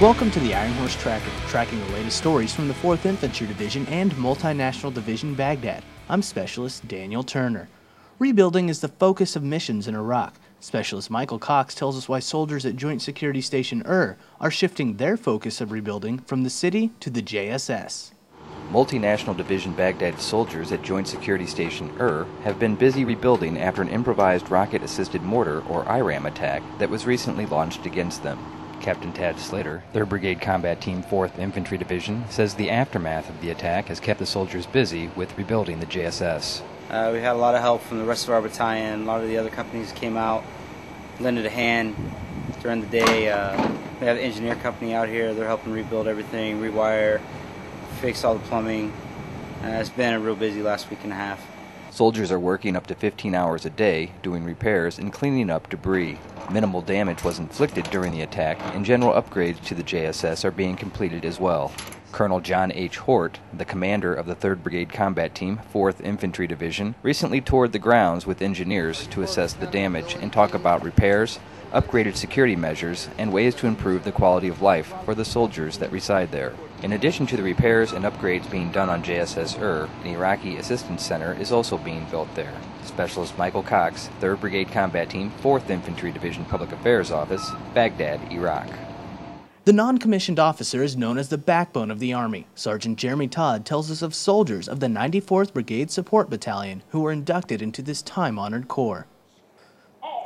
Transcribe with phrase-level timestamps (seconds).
[0.00, 3.86] Welcome to the Iron Horse Tracker, tracking the latest stories from the 4th Infantry Division
[3.88, 5.84] and Multinational Division Baghdad.
[6.08, 7.68] I'm Specialist Daniel Turner.
[8.18, 10.36] Rebuilding is the focus of missions in Iraq.
[10.58, 15.18] Specialist Michael Cox tells us why soldiers at Joint Security Station Ur are shifting their
[15.18, 18.12] focus of rebuilding from the city to the JSS.
[18.70, 23.90] Multinational Division Baghdad soldiers at Joint Security Station Ur have been busy rebuilding after an
[23.90, 28.38] improvised rocket assisted mortar, or IRAM, attack that was recently launched against them.
[28.80, 33.50] Captain Tad Slater, 3rd Brigade Combat Team 4th Infantry Division, says the aftermath of the
[33.50, 36.62] attack has kept the soldiers busy with rebuilding the JSS.
[36.88, 39.02] Uh, we had a lot of help from the rest of our battalion.
[39.02, 40.42] A lot of the other companies came out,
[41.20, 41.94] lended a hand
[42.62, 43.30] during the day.
[43.30, 43.56] Uh,
[44.00, 45.34] we have the engineer company out here.
[45.34, 47.20] They're helping rebuild everything, rewire,
[48.00, 48.92] fix all the plumbing.
[49.62, 51.46] Uh, it's been a real busy last week and a half.
[51.90, 56.18] Soldiers are working up to 15 hours a day doing repairs and cleaning up debris.
[56.50, 60.74] Minimal damage was inflicted during the attack, and general upgrades to the JSS are being
[60.74, 61.70] completed as well.
[62.10, 62.98] Colonel John H.
[62.98, 67.78] Hort, the commander of the 3rd Brigade Combat Team, 4th Infantry Division, recently toured the
[67.78, 71.38] grounds with engineers to assess the damage and talk about repairs,
[71.72, 75.92] upgraded security measures, and ways to improve the quality of life for the soldiers that
[75.92, 76.52] reside there.
[76.82, 81.04] In addition to the repairs and upgrades being done on JSS Ur, an Iraqi Assistance
[81.04, 82.54] Center is also being built there.
[82.84, 88.68] Specialist Michael Cox, 3rd Brigade Combat Team, 4th Infantry Division Public Affairs Office, Baghdad, Iraq.
[89.66, 92.46] The non commissioned officer is known as the backbone of the Army.
[92.54, 97.12] Sergeant Jeremy Todd tells us of soldiers of the 94th Brigade Support Battalion who were
[97.12, 99.06] inducted into this time honored corps.